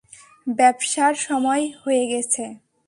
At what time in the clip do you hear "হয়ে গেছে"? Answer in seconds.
1.83-2.43